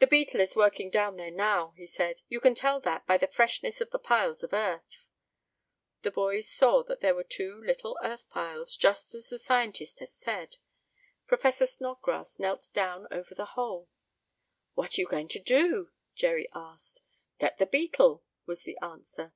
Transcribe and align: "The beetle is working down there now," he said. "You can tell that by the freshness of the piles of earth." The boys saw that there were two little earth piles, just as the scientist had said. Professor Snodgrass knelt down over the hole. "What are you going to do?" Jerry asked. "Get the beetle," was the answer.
"The 0.00 0.06
beetle 0.06 0.38
is 0.38 0.54
working 0.54 0.90
down 0.90 1.16
there 1.16 1.30
now," 1.30 1.70
he 1.74 1.86
said. 1.86 2.20
"You 2.28 2.40
can 2.40 2.54
tell 2.54 2.78
that 2.80 3.06
by 3.06 3.16
the 3.16 3.26
freshness 3.26 3.80
of 3.80 3.88
the 3.90 3.98
piles 3.98 4.42
of 4.42 4.52
earth." 4.52 5.08
The 6.02 6.10
boys 6.10 6.46
saw 6.46 6.82
that 6.82 7.00
there 7.00 7.14
were 7.14 7.24
two 7.24 7.58
little 7.64 7.98
earth 8.02 8.28
piles, 8.28 8.76
just 8.76 9.14
as 9.14 9.30
the 9.30 9.38
scientist 9.38 10.00
had 10.00 10.10
said. 10.10 10.56
Professor 11.26 11.64
Snodgrass 11.64 12.38
knelt 12.38 12.68
down 12.74 13.06
over 13.10 13.34
the 13.34 13.46
hole. 13.56 13.88
"What 14.74 14.98
are 14.98 15.00
you 15.00 15.06
going 15.08 15.28
to 15.28 15.40
do?" 15.40 15.88
Jerry 16.14 16.50
asked. 16.54 17.00
"Get 17.38 17.56
the 17.56 17.64
beetle," 17.64 18.22
was 18.44 18.64
the 18.64 18.76
answer. 18.82 19.32